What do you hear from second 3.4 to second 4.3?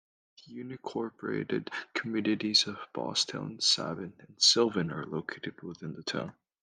Sabin,